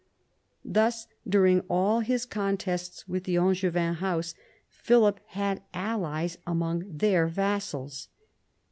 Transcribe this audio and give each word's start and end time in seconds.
Thus 0.65 1.05
during 1.29 1.59
all 1.69 1.99
his 1.99 2.25
contests 2.25 3.07
with 3.07 3.25
the 3.25 3.37
Angevin 3.37 3.93
house 3.93 4.33
Philip 4.67 5.19
had 5.27 5.61
allies 5.75 6.39
among 6.47 6.85
their 6.89 7.27
vassals. 7.27 8.07